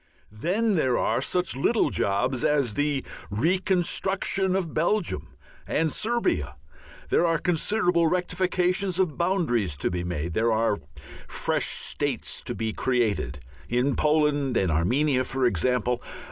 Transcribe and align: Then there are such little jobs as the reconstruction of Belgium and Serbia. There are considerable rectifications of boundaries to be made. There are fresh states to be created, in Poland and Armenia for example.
Then 0.31 0.73
there 0.73 0.97
are 0.97 1.21
such 1.21 1.55
little 1.55 1.91
jobs 1.91 2.43
as 2.43 2.73
the 2.73 3.05
reconstruction 3.29 4.55
of 4.55 4.73
Belgium 4.73 5.35
and 5.67 5.93
Serbia. 5.93 6.55
There 7.11 7.23
are 7.27 7.37
considerable 7.37 8.07
rectifications 8.07 8.97
of 8.97 9.15
boundaries 9.15 9.77
to 9.77 9.91
be 9.91 10.03
made. 10.03 10.33
There 10.33 10.51
are 10.51 10.79
fresh 11.27 11.67
states 11.67 12.41
to 12.47 12.55
be 12.55 12.73
created, 12.73 13.41
in 13.69 13.95
Poland 13.95 14.57
and 14.57 14.71
Armenia 14.71 15.23
for 15.23 15.45
example. 15.45 16.01